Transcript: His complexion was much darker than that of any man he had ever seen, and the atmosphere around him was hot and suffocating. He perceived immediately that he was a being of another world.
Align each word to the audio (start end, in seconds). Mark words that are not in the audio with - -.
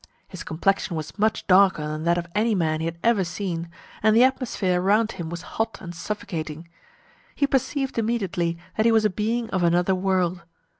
His 0.27 0.41
complexion 0.43 0.95
was 0.95 1.19
much 1.19 1.45
darker 1.45 1.85
than 1.87 2.05
that 2.05 2.17
of 2.17 2.25
any 2.33 2.55
man 2.55 2.79
he 2.79 2.87
had 2.87 2.97
ever 3.03 3.23
seen, 3.23 3.69
and 4.01 4.15
the 4.15 4.23
atmosphere 4.23 4.81
around 4.81 5.11
him 5.11 5.29
was 5.29 5.43
hot 5.61 5.77
and 5.79 5.93
suffocating. 5.93 6.67
He 7.35 7.45
perceived 7.45 7.99
immediately 7.99 8.57
that 8.77 8.87
he 8.87 8.91
was 8.91 9.05
a 9.05 9.11
being 9.11 9.47
of 9.51 9.61
another 9.61 9.93
world. 9.93 10.41